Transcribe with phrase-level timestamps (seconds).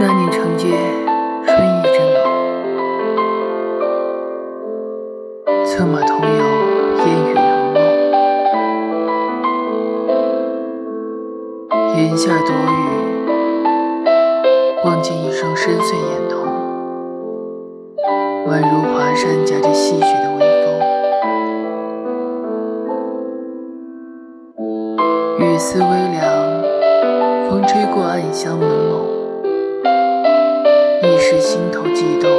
[0.00, 0.68] 那年长街
[1.44, 2.16] 春意正浓，
[5.66, 6.28] 策马同游
[7.04, 7.40] 烟雨如
[7.74, 7.76] 梦。
[11.96, 12.78] 檐下躲雨，
[14.84, 16.46] 望见一双深邃眼瞳，
[18.46, 20.66] 宛如华山夹着细雪的微风。
[25.40, 26.22] 雨丝微凉，
[27.50, 29.07] 风吹过暗香朦胧。
[31.30, 32.30] 是心头悸动，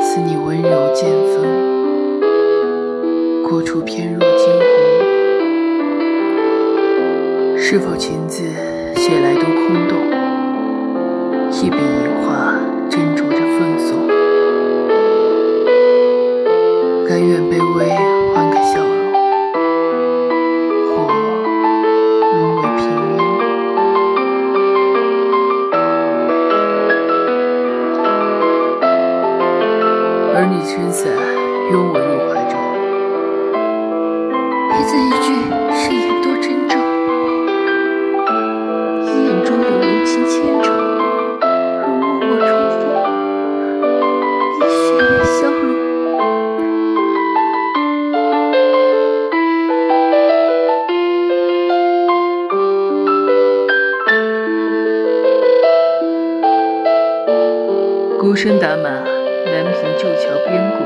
[0.00, 2.22] 似你温柔剑锋，
[3.46, 4.66] 过处翩若惊鸿。
[7.58, 8.44] 是否情字
[8.94, 9.98] 写来都空洞？
[11.50, 14.08] 一笔一画斟酌着奉送，
[17.06, 17.84] 甘愿卑微
[30.38, 31.10] 而你撑伞
[31.72, 32.60] 拥我入怀中，
[34.68, 35.32] 一字一句
[35.72, 36.76] 是言多珍重，
[39.00, 40.68] 你眼中有柔情千种，
[41.40, 41.48] 如
[42.04, 42.84] 默默重逢，
[44.60, 45.64] 你血月消融。
[58.18, 59.00] 孤身打马，
[59.46, 60.78] 南屏旧桥边过。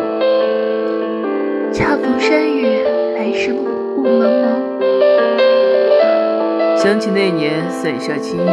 [1.72, 3.64] 恰逢山雨，来时路
[3.97, 4.47] 雾茫茫。
[6.77, 8.53] 想起那年伞下清幽，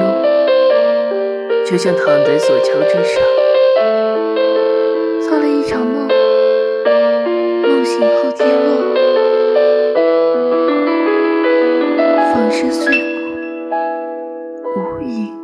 [1.65, 3.21] 就像躺在索桥之上。
[5.21, 6.07] 做了一场梦，
[7.63, 8.95] 梦醒后跌落，
[12.33, 12.99] 粉身碎骨，
[14.75, 15.36] 无影